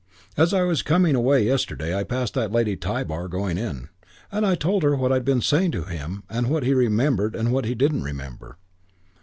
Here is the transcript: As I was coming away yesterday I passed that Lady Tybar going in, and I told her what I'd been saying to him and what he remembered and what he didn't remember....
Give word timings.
As 0.35 0.51
I 0.51 0.63
was 0.63 0.81
coming 0.81 1.13
away 1.13 1.43
yesterday 1.45 1.95
I 1.95 2.03
passed 2.03 2.33
that 2.33 2.51
Lady 2.51 2.75
Tybar 2.75 3.27
going 3.27 3.59
in, 3.59 3.89
and 4.31 4.47
I 4.47 4.55
told 4.55 4.81
her 4.81 4.95
what 4.95 5.11
I'd 5.11 5.23
been 5.23 5.41
saying 5.41 5.73
to 5.73 5.83
him 5.83 6.23
and 6.27 6.49
what 6.49 6.63
he 6.63 6.73
remembered 6.73 7.35
and 7.35 7.51
what 7.51 7.65
he 7.65 7.75
didn't 7.75 8.01
remember.... 8.01 8.57